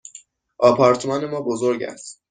آپارتمان 0.57 1.25
ما 1.25 1.41
بزرگ 1.41 1.83
است. 1.83 2.19